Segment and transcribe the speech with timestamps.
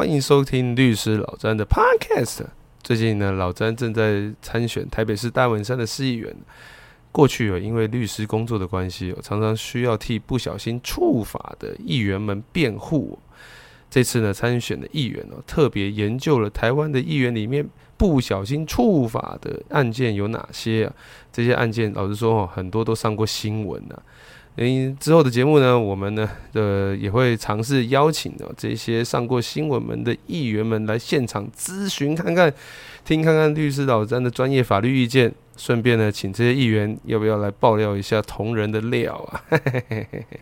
[0.00, 2.46] 欢迎收听律师老詹的 Podcast。
[2.82, 6.34] 最近呢，老詹正在参选台北市大文山的市议员。
[7.12, 13.18] 过去有因为律师工作的关系，常常需要替不小心触法的议员们辩护。
[13.90, 20.90] 这次呢，参选的议员哦，特别研究了台湾的议员里面不小心触法的案件有哪些？
[21.30, 24.02] 这些案件，老实说哦，很多都上过新闻呐。
[24.56, 32.52] 嗯，之后的节目呢，我们呢，呃，也会尝试邀请哦这些上过新闻门的议员们来现场咨询看看，
[33.04, 39.42] 听看看律师老詹的专业法律意见，顺便呢，请这些议员要不要来爆料一下同仁的料啊？
[39.48, 40.40] 嘿嘿嘿嘿嘿